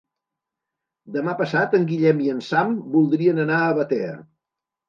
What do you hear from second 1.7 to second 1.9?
en